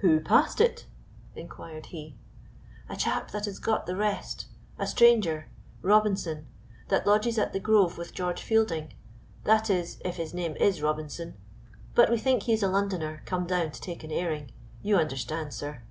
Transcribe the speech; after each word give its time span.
"Who 0.00 0.20
passed 0.20 0.62
it?" 0.62 0.86
inquired 1.36 1.88
he. 1.92 2.16
"A 2.88 2.96
chap 2.96 3.32
that 3.32 3.44
has 3.44 3.58
got 3.58 3.84
the 3.84 3.96
rest 3.96 4.46
a 4.78 4.86
stranger 4.86 5.50
Robinson 5.82 6.46
that 6.88 7.06
lodges 7.06 7.36
at 7.36 7.52
"The 7.52 7.60
Grove" 7.60 7.98
with 7.98 8.14
George 8.14 8.40
Fielding; 8.40 8.94
that 9.44 9.68
is, 9.68 10.00
if 10.06 10.16
his 10.16 10.32
name 10.32 10.56
is 10.56 10.80
Robinson, 10.80 11.34
but 11.94 12.08
we 12.08 12.16
think 12.16 12.44
he 12.44 12.54
is 12.54 12.62
a 12.62 12.68
Londoner 12.68 13.20
come 13.26 13.46
down 13.46 13.70
to 13.72 13.80
take 13.82 14.02
an 14.02 14.10
airing. 14.10 14.52
You 14.80 14.96
understand, 14.96 15.52
Sir." 15.52 15.82